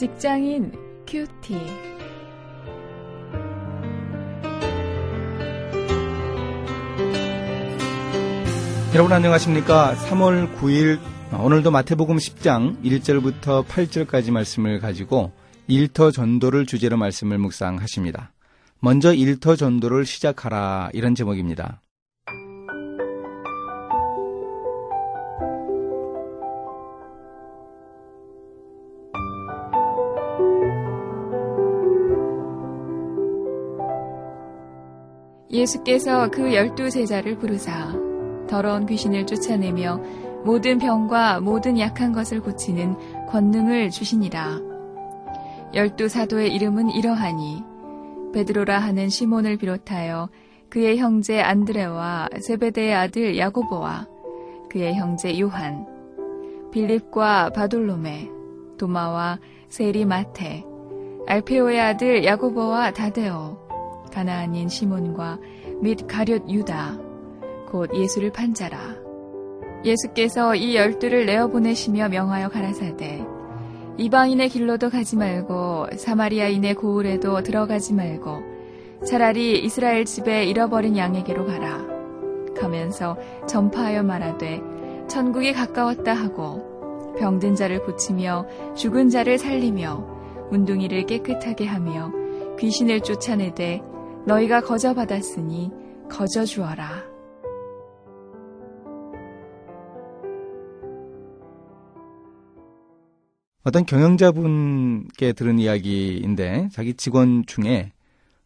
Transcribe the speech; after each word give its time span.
직장인 0.00 0.72
큐티. 1.06 1.54
여러분 8.94 9.12
안녕하십니까? 9.12 9.94
3월 9.96 10.56
9일 10.56 10.98
오늘도 11.38 11.70
마태복음 11.70 12.16
10장 12.16 12.82
1절부터 12.82 13.66
8절까지 13.66 14.30
말씀을 14.30 14.80
가지고 14.80 15.32
일터 15.66 16.12
전도를 16.12 16.64
주제로 16.64 16.96
말씀을 16.96 17.36
묵상하십니다. 17.36 18.32
먼저 18.78 19.12
일터 19.12 19.54
전도를 19.54 20.06
시작하라 20.06 20.88
이런 20.94 21.14
제목입니다. 21.14 21.82
예수께서 35.50 36.30
그 36.30 36.54
열두 36.54 36.90
제자를 36.90 37.38
부르사 37.38 37.92
더러운 38.48 38.86
귀신을 38.86 39.26
쫓아내며 39.26 40.00
모든 40.44 40.78
병과 40.78 41.40
모든 41.40 41.78
약한 41.78 42.12
것을 42.12 42.40
고치는 42.40 43.26
권능을 43.28 43.90
주시니라. 43.90 44.60
열두 45.74 46.08
사도의 46.08 46.52
이름은 46.54 46.90
이러하니 46.90 47.62
베드로라 48.32 48.78
하는 48.78 49.08
시몬을 49.08 49.56
비롯하여 49.56 50.28
그의 50.68 50.98
형제 50.98 51.40
안드레와 51.40 52.28
세베대의 52.40 52.94
아들 52.94 53.36
야고보와 53.36 54.06
그의 54.70 54.94
형제 54.94 55.38
요한, 55.40 55.84
빌립과 56.70 57.50
바돌로메, 57.50 58.30
도마와 58.78 59.40
세리 59.68 60.04
마테, 60.04 60.64
알페오의 61.26 61.80
아들 61.80 62.24
야고보와 62.24 62.92
다데오, 62.92 63.69
가나안인 64.10 64.68
시몬과 64.68 65.38
및 65.80 66.06
가룟 66.06 66.50
유다, 66.50 66.98
곧 67.70 67.90
예수를 67.94 68.32
판자라. 68.32 68.96
예수께서 69.84 70.54
이 70.54 70.76
열두를 70.76 71.26
내어 71.26 71.48
보내시며 71.48 72.08
명하여 72.08 72.48
가라사대 72.48 73.24
이방인의 73.96 74.48
길로도 74.48 74.90
가지 74.90 75.16
말고 75.16 75.86
사마리아인의 75.96 76.74
고을에도 76.74 77.42
들어가지 77.42 77.94
말고 77.94 78.42
차라리 79.06 79.58
이스라엘 79.64 80.04
집에 80.04 80.44
잃어버린 80.44 80.96
양에게로 80.96 81.46
가라. 81.46 81.86
가면서 82.58 83.16
전파하여 83.46 84.02
말하되 84.02 84.60
천국이 85.08 85.52
가까웠다 85.52 86.12
하고 86.12 87.14
병든 87.18 87.54
자를 87.54 87.82
고치며 87.84 88.46
죽은 88.74 89.08
자를 89.08 89.38
살리며 89.38 90.48
문둥이를 90.50 91.06
깨끗하게 91.06 91.66
하며 91.66 92.12
귀신을 92.58 93.00
쫓아내되 93.00 93.82
너희가 94.30 94.60
거저 94.60 94.94
받았으니 94.94 95.70
거저 96.08 96.44
주어라. 96.44 97.02
어떤 103.64 103.84
경영자분께 103.84 105.32
들은 105.32 105.58
이야기인데 105.58 106.68
자기 106.72 106.94
직원 106.94 107.44
중에 107.46 107.92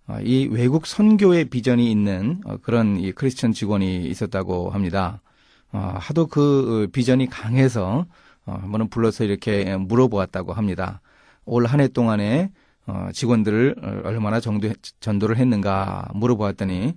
어, 0.07 0.19
이 0.23 0.49
외국 0.51 0.87
선교의 0.87 1.47
비전이 1.47 1.91
있는 1.91 2.41
어, 2.45 2.57
그런 2.63 2.99
이 2.99 3.13
크리스천 3.13 3.53
직원이 3.53 4.07
있었다고 4.07 4.71
합니다. 4.71 5.21
어, 5.73 5.95
하도 5.99 6.27
그 6.27 6.89
비전이 6.93 7.29
강해서 7.29 8.07
한번은 8.47 8.89
불러서 8.89 9.25
이렇게 9.25 9.77
물어보았다고 9.77 10.53
합니다. 10.53 11.01
올 11.47 11.67
한 11.67 11.81
해 11.81 11.89
동안에 11.89 12.51
직원들을 13.13 14.03
얼마나 14.05 14.41
정도 14.41 14.71
전도를 15.01 15.37
했는가 15.37 16.11
물어보았더니 16.15 16.95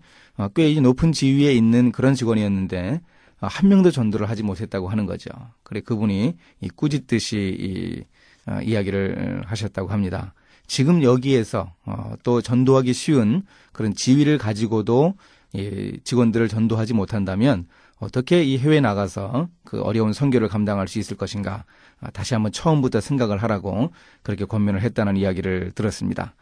꽤 0.54 0.80
높은 0.80 1.12
지위에 1.12 1.54
있는 1.54 1.92
그런 1.92 2.14
직원이었는데 2.14 3.02
한 3.40 3.70
명도 3.70 3.92
전도를 3.92 4.30
하지 4.30 4.44
못했다고 4.44 4.90
하는 4.90 5.06
거죠. 5.06 5.30
그래 5.64 5.82
그분이 5.82 6.36
이 6.62 6.70
꾸짖듯이 6.70 7.56
이 7.60 8.04
어, 8.50 8.62
이야기를 8.62 9.44
하셨다고 9.46 9.90
합니다. 9.90 10.34
지금 10.68 11.04
여기에서 11.04 11.74
어, 11.86 12.14
또 12.24 12.42
전도하기 12.42 12.94
쉬운 12.94 13.44
그런 13.74 13.94
지위를 13.94 14.38
가지고도 14.38 15.16
이 15.54 16.00
직원들을 16.04 16.48
전도하지 16.48 16.94
못한다면 16.94 17.68
어떻게 18.00 18.44
이 18.44 18.58
해외 18.58 18.80
나가서 18.80 19.50
그 19.64 19.82
어려운 19.82 20.14
선교를 20.14 20.48
감당할 20.48 20.88
수 20.88 21.00
있을 21.00 21.18
것인가 21.18 21.66
아, 22.00 22.12
다시 22.12 22.34
한번 22.36 22.52
처음부터 22.52 23.02
생각을 23.02 23.42
하라고 23.44 23.92
그렇게 24.22 24.46
권면을 24.46 24.82
했다는 24.82 25.18
이야기를 25.18 25.72
들었습니다. 25.74 26.36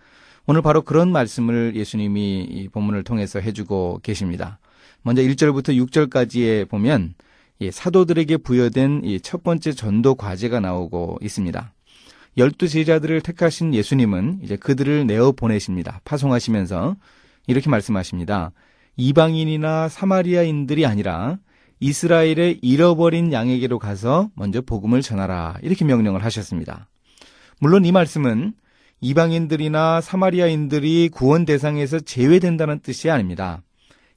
오늘 0.48 0.62
바로 0.62 0.82
그런 0.82 1.12
말씀을 1.12 1.76
예수님이 1.76 2.44
이 2.44 2.68
본문을 2.70 3.04
통해서 3.04 3.40
해주고 3.40 4.02
계십니다. 4.04 4.60
먼저 5.02 5.22
1절부터 5.22 5.70
6절까지에 5.88 6.68
보면 6.70 7.16
이 7.60 7.72
사도들에게 7.72 8.38
부여된 8.38 9.02
이 9.06 9.20
첫 9.22 9.44
번째 9.44 9.72
전도 9.72 10.16
과제가 10.16 10.60
나오고 10.60 11.20
있습니다. 11.22 11.74
열두 12.38 12.68
제자들을 12.68 13.22
택하신 13.22 13.74
예수님은 13.74 14.40
이제 14.44 14.58
그들을 14.58 15.08
내어 15.08 15.32
보내십니다. 15.32 16.02
파송하시면서 16.04 16.98
이렇게 17.48 17.70
말씀하십니다. 17.70 18.52
이방인이나 18.98 19.90
사마리아인들이 19.90 20.86
아니라 20.86 21.38
이스라엘의 21.80 22.60
잃어버린 22.62 23.34
양에게로 23.34 23.80
가서 23.80 24.30
먼저 24.36 24.62
복음을 24.62 25.02
전하라. 25.02 25.58
이렇게 25.62 25.84
명령을 25.86 26.24
하셨습니다. 26.24 26.88
물론 27.60 27.86
이 27.86 27.92
말씀은 27.92 28.54
이방인들이나 29.02 30.02
사마리아인들이 30.02 31.10
구원 31.10 31.46
대상에서 31.46 32.00
제외된다는 32.00 32.80
뜻이 32.80 33.10
아닙니다. 33.10 33.62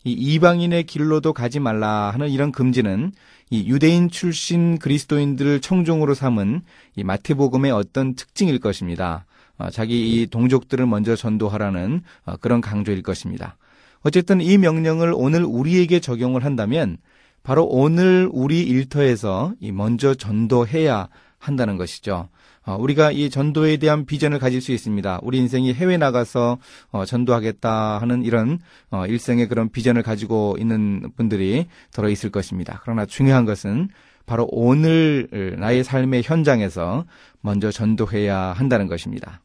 이 0.05 0.13
이방인의 0.13 0.85
길로도 0.85 1.33
가지 1.33 1.59
말라 1.59 2.11
하는 2.11 2.29
이런 2.31 2.53
금지는 2.53 3.13
이 3.51 3.69
유대인 3.69 4.09
출신 4.09 4.79
그리스도인들을 4.79 5.61
청중으로 5.61 6.15
삼은 6.15 6.63
이 6.97 7.05
마태복음의 7.05 7.73
어떤 7.73 8.15
특징일 8.15 8.61
것입니다. 8.61 9.27
어, 9.59 9.71
자기 9.71 10.23
이 10.23 10.27
동족들을 10.27 10.87
먼저 10.87 11.17
전도하라는 11.17 12.03
어, 12.25 12.37
그런 12.37 12.61
강조일 12.61 13.03
것입니다. 13.03 13.57
어쨌든 14.03 14.41
이 14.41 14.59
명령을 14.59 15.13
오늘 15.15 15.45
우리에게 15.45 16.01
적용을 16.01 16.45
한다면 16.45 16.99
바로 17.43 17.65
오늘 17.65 18.29
우리 18.33 18.63
일터에서 18.63 19.55
이 19.61 19.73
먼저 19.73 20.15
전도해야 20.15 21.09
한다는 21.39 21.77
것이죠. 21.77 22.29
어, 22.69 22.77
우리가 22.79 23.13
이 23.13 23.31
전도에 23.31 23.79
대한 23.79 24.05
비전을 24.05 24.39
가질 24.39 24.61
수 24.61 24.73
있습니다. 24.73 25.21
우리 25.23 25.39
인생이 25.39 25.73
해외 25.73 25.97
나가서 25.97 26.59
어, 26.91 27.05
전도하겠다 27.07 27.99
하는 27.99 28.23
이런 28.23 28.59
어, 28.91 29.07
일생의 29.07 29.49
그런 29.49 29.71
비전을 29.71 30.03
가지고 30.03 30.57
있는 30.59 31.11
분들이 31.17 31.67
들어 31.93 32.11
있을 32.11 32.31
것입니다. 32.31 32.81
그러나 32.83 33.07
중요한 33.07 33.47
것은 33.47 33.89
바로 34.27 34.47
오늘 34.51 35.57
나의 35.59 35.83
삶의 35.83 36.23
현장에서 36.23 37.07
먼저 37.41 37.71
전도해야 37.71 38.37
한다는 38.53 38.87
것입니다. 38.87 39.41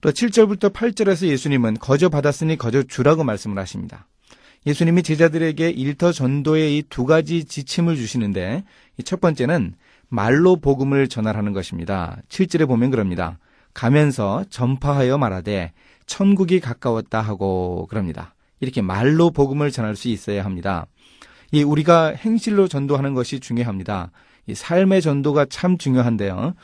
또 0.00 0.10
7절부터 0.10 0.72
8절에서 0.72 1.26
예수님은 1.26 1.74
거저 1.74 2.08
받았으니 2.08 2.56
거저 2.56 2.84
주라고 2.84 3.24
말씀을 3.24 3.58
하십니다. 3.58 4.06
예수님이 4.66 5.02
제자들에게 5.02 5.70
일터 5.70 6.12
전도의 6.12 6.76
이 6.76 6.82
두 6.88 7.04
가지 7.04 7.44
지침을 7.44 7.96
주시는데 7.96 8.64
첫 9.04 9.20
번째는 9.20 9.74
말로 10.08 10.56
복음을 10.56 11.08
전하라는 11.08 11.52
것입니다. 11.52 12.18
7절에 12.28 12.66
보면 12.66 12.90
그럽니다. 12.90 13.38
가면서 13.74 14.44
전파하여 14.50 15.18
말하되 15.18 15.72
천국이 16.06 16.60
가까웠다 16.60 17.20
하고 17.20 17.86
그럽니다. 17.90 18.34
이렇게 18.60 18.82
말로 18.82 19.30
복음을 19.30 19.70
전할 19.70 19.94
수 19.96 20.08
있어야 20.08 20.44
합니다. 20.44 20.86
이 21.52 21.62
우리가 21.62 22.08
행실로 22.08 22.68
전도하는 22.68 23.14
것이 23.14 23.40
중요합니다. 23.40 24.10
이 24.46 24.54
삶의 24.54 25.02
전도가 25.02 25.46
참 25.46 25.78
중요한데요. 25.78 26.54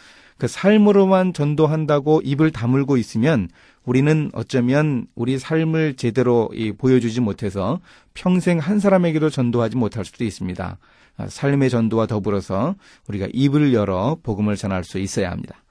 그 0.44 0.48
삶으로만 0.48 1.32
전도한다고 1.32 2.20
입을 2.22 2.50
다물고 2.50 2.98
있으면 2.98 3.48
우리는 3.86 4.30
어쩌면 4.34 5.06
우리 5.14 5.38
삶을 5.38 5.94
제대로 5.94 6.50
보여주지 6.76 7.22
못해서 7.22 7.80
평생 8.12 8.58
한 8.58 8.78
사람에게도 8.78 9.30
전도하지 9.30 9.78
못할 9.78 10.04
수도 10.04 10.22
있습니다. 10.22 10.76
아, 11.16 11.26
삶의 11.26 11.70
전도와 11.70 12.06
더불어서 12.06 12.74
우리가 13.08 13.28
입을 13.32 13.72
열어 13.72 14.18
복음을 14.22 14.54
전할 14.56 14.84
수 14.84 14.98
있어야 14.98 15.30
합니다. 15.30 15.64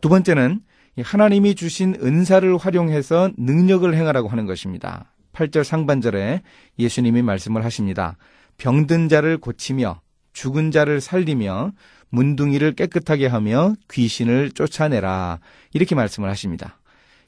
두 0.00 0.08
번째는 0.08 0.60
하나님이 1.02 1.56
주신 1.56 1.96
은사를 2.00 2.56
활용해서 2.58 3.32
능력을 3.36 3.92
행하라고 3.92 4.28
하는 4.28 4.46
것입니다. 4.46 5.10
8절 5.32 5.64
상반절에 5.64 6.42
예수님이 6.78 7.22
말씀을 7.22 7.64
하십니다. 7.64 8.16
병든 8.56 9.08
자를 9.08 9.38
고치며 9.38 10.00
죽은 10.32 10.70
자를 10.70 11.00
살리며 11.00 11.72
문둥이를 12.12 12.74
깨끗하게 12.74 13.26
하며 13.26 13.74
귀신을 13.90 14.52
쫓아내라. 14.52 15.40
이렇게 15.72 15.94
말씀을 15.94 16.28
하십니다. 16.28 16.78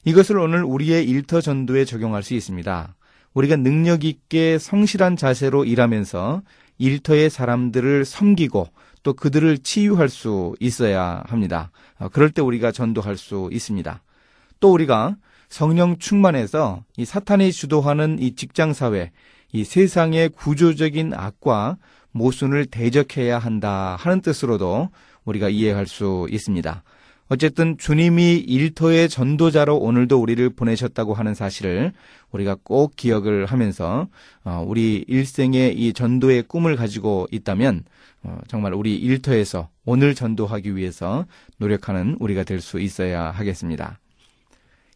이것을 0.05 0.37
오늘 0.37 0.63
우리의 0.63 1.09
일터 1.09 1.41
전도에 1.41 1.85
적용할 1.85 2.21
수 2.21 2.35
있습니다. 2.35 2.95
우리가 3.33 3.55
능력 3.55 4.05
있게 4.05 4.59
성실한 4.59 5.17
자세로 5.17 5.65
일하면서 5.65 6.43
일터의 6.77 7.29
사람들을 7.31 8.05
섬기고 8.05 8.67
또 9.01 9.13
그들을 9.13 9.57
치유할 9.59 10.07
수 10.07 10.55
있어야 10.59 11.23
합니다. 11.25 11.71
어, 11.97 12.09
그럴 12.09 12.29
때 12.29 12.41
우리가 12.41 12.71
전도할 12.71 13.17
수 13.17 13.49
있습니다. 13.51 14.01
또 14.59 14.71
우리가 14.71 15.15
성령 15.49 15.97
충만해서 15.97 16.83
이 16.97 17.05
사탄이 17.05 17.51
주도하는 17.51 18.19
이 18.19 18.35
직장 18.35 18.73
사회, 18.73 19.11
이 19.51 19.63
세상의 19.63 20.29
구조적인 20.29 21.13
악과 21.13 21.77
모순을 22.15 22.65
대적해야 22.67 23.37
한다 23.37 23.97
하는 23.99 24.21
뜻으로도 24.21 24.89
우리가 25.25 25.49
이해할 25.49 25.85
수 25.85 26.27
있습니다. 26.31 26.81
어쨌든 27.27 27.77
주님이 27.77 28.37
일터의 28.37 29.09
전도자로 29.09 29.77
오늘도 29.77 30.21
우리를 30.21 30.51
보내셨다고 30.51 31.13
하는 31.13 31.33
사실을 31.33 31.91
우리가 32.31 32.55
꼭 32.63 32.95
기억을 32.95 33.47
하면서 33.47 34.07
어, 34.43 34.63
우리 34.65 35.03
일생의 35.07 35.75
이 35.75 35.91
전도의 35.91 36.43
꿈을 36.43 36.75
가지고 36.75 37.27
있다면 37.31 37.83
어, 38.23 38.39
정말 38.47 38.73
우리 38.73 38.95
일터에서 38.95 39.69
오늘 39.85 40.15
전도하기 40.15 40.75
위해서 40.75 41.25
노력하는 41.57 42.15
우리가 42.19 42.43
될 42.43 42.61
수 42.61 42.79
있어야 42.79 43.31
하겠습니다. 43.31 43.99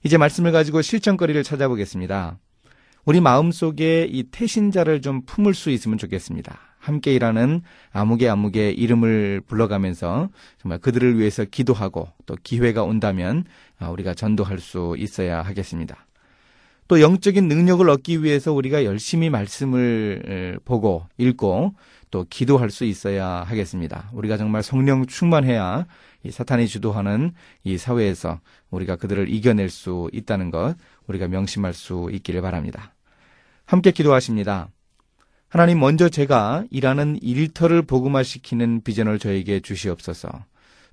이제 0.04 0.18
말씀을 0.18 0.52
가지고 0.54 0.82
실천거리를 0.82 1.44
찾아보겠습니다. 1.44 2.38
우리 3.06 3.20
마음속에 3.20 4.08
이 4.10 4.24
태신자를 4.24 5.02
좀 5.02 5.24
품을 5.26 5.54
수 5.54 5.72
있으면 5.72 5.98
좋겠습니다. 5.98 6.69
함께 6.80 7.14
일하는 7.14 7.62
아무개 7.92 8.28
아무개 8.28 8.72
이름을 8.72 9.42
불러가면서 9.46 10.30
정말 10.62 10.80
그들을 10.80 11.20
위해서 11.20 11.46
기도하고 11.46 12.08
또 12.26 12.36
기회가 12.42 12.84
온다면 12.84 13.44
아, 13.78 13.90
우리가 13.90 14.14
전도할 14.14 14.60
수 14.60 14.96
있어야 14.98 15.42
하겠습니다. 15.42 16.08
또 16.88 17.02
영적인 17.02 17.48
능력을 17.48 17.88
얻기 17.88 18.24
위해서 18.24 18.52
우리가 18.52 18.84
열심히 18.84 19.30
말씀을 19.30 20.60
보고 20.66 21.06
읽고 21.20 21.76
또 22.10 22.26
기도할 22.28 22.72
수 22.72 22.84
있어야 22.84 23.28
하겠습니다. 23.28 24.10
우리가 24.12 24.38
정말 24.38 24.64
성령 24.64 25.06
충만해야 25.06 25.86
이 26.24 26.32
사탄이 26.32 26.68
주도하는 26.68 27.34
이 27.64 27.78
사회에서 27.78 28.40
우리가 28.72 28.96
그들을 28.96 29.30
이겨낼 29.30 29.70
수 29.70 30.10
있다는 30.12 30.50
것 30.50 30.76
우리가 31.06 31.28
명심할 31.28 31.74
수 31.74 32.10
있기를 32.12 32.42
바랍니다. 32.42 32.96
함께 33.66 33.92
기도하십니다. 33.92 34.70
하나님 35.50 35.80
먼저 35.80 36.10
제가 36.10 36.64
일하는 36.70 37.18
일터를 37.22 37.82
복음화시키는 37.82 38.84
비전을 38.84 39.18
저에게 39.18 39.60
주시옵소서. 39.60 40.30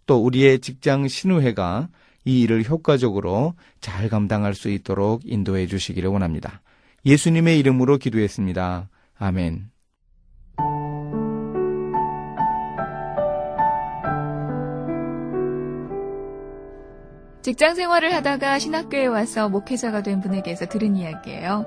또 0.07 0.25
우리의 0.25 0.61
직장 0.61 1.09
신우회가 1.09 1.89
이 2.25 2.41
일을 2.41 2.69
효과적으로 2.69 3.55
잘 3.81 4.09
감당할 4.09 4.55
수 4.55 4.71
있도록 4.71 5.23
인도해 5.25 5.67
주시기를 5.67 6.09
원합니다. 6.09 6.63
예수님의 7.05 7.59
이름으로 7.59 7.99
기도했습니다. 7.99 8.89
아멘. 9.19 9.71
직장 17.43 17.77
생활을 17.77 18.13
하다가 18.13 18.59
신학교에 18.59 19.07
와서 19.07 19.49
목회자가 19.49 20.03
된 20.03 20.21
분에게서 20.21 20.67
들은 20.67 20.97
이야기예요. 20.97 21.65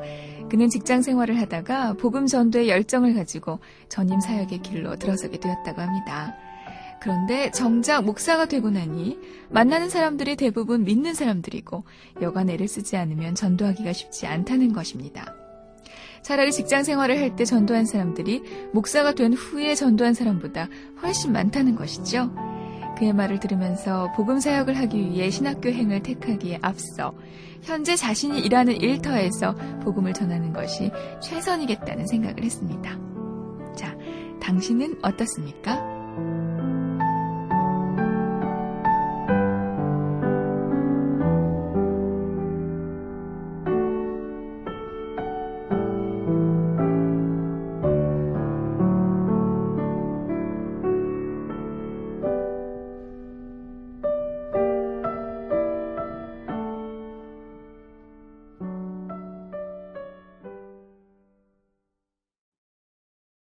그는 0.49 0.69
직장 0.69 1.01
생활을 1.01 1.39
하다가 1.39 1.93
복음 1.93 2.25
전도의 2.25 2.69
열정을 2.69 3.13
가지고 3.13 3.59
전임 3.87 4.19
사역의 4.19 4.59
길로 4.61 4.95
들어서게 4.95 5.39
되었다고 5.39 5.81
합니다. 5.81 6.35
그런데 7.01 7.49
정작 7.51 8.03
목사가 8.03 8.45
되고 8.45 8.69
나니 8.69 9.17
만나는 9.49 9.89
사람들이 9.89 10.35
대부분 10.35 10.83
믿는 10.83 11.13
사람들이고 11.13 11.83
여간 12.21 12.49
애를 12.49 12.67
쓰지 12.67 12.97
않으면 12.97 13.35
전도하기가 13.35 13.93
쉽지 13.93 14.27
않다는 14.27 14.73
것입니다. 14.73 15.33
차라리 16.21 16.51
직장 16.51 16.83
생활을 16.83 17.17
할 17.17 17.35
때 17.37 17.45
전도한 17.45 17.85
사람들이 17.85 18.43
목사가 18.73 19.13
된 19.13 19.33
후에 19.33 19.75
전도한 19.75 20.13
사람보다 20.13 20.67
훨씬 21.01 21.31
많다는 21.31 21.75
것이죠. 21.75 22.29
그의 22.99 23.13
말을 23.13 23.39
들으면서 23.39 24.11
복음 24.15 24.39
사역을 24.39 24.77
하기 24.77 24.99
위해 24.99 25.29
신학교 25.29 25.69
행을 25.69 26.03
택하기에 26.03 26.59
앞서 26.61 27.13
현재 27.61 27.95
자신이 27.95 28.39
일하는 28.41 28.75
일터에서 28.75 29.55
복음을 29.83 30.13
전하는 30.13 30.51
것이 30.51 30.91
최선이겠다는 31.21 32.07
생각을 32.07 32.43
했습니다. 32.43 32.99
자, 33.75 33.97
당신은 34.41 34.99
어떻습니까? 35.01 35.98